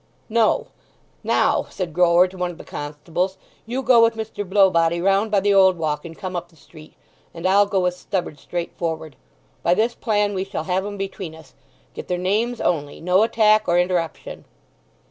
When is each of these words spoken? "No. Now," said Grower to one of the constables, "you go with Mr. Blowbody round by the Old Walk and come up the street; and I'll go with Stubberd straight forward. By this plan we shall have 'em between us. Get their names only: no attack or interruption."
"No. 0.29 0.65
Now," 1.23 1.67
said 1.69 1.93
Grower 1.93 2.27
to 2.29 2.35
one 2.35 2.49
of 2.49 2.57
the 2.57 2.63
constables, 2.63 3.37
"you 3.67 3.83
go 3.83 4.01
with 4.01 4.15
Mr. 4.15 4.43
Blowbody 4.43 4.99
round 4.99 5.29
by 5.29 5.39
the 5.39 5.53
Old 5.53 5.77
Walk 5.77 6.05
and 6.05 6.17
come 6.17 6.35
up 6.35 6.49
the 6.49 6.55
street; 6.55 6.95
and 7.35 7.45
I'll 7.45 7.67
go 7.67 7.81
with 7.81 7.93
Stubberd 7.93 8.39
straight 8.39 8.75
forward. 8.79 9.15
By 9.61 9.75
this 9.75 9.93
plan 9.93 10.33
we 10.33 10.43
shall 10.43 10.63
have 10.63 10.83
'em 10.87 10.97
between 10.97 11.35
us. 11.35 11.53
Get 11.93 12.07
their 12.07 12.17
names 12.17 12.59
only: 12.59 12.99
no 12.99 13.21
attack 13.21 13.67
or 13.67 13.77
interruption." 13.77 14.45